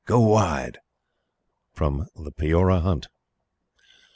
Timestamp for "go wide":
0.07-0.79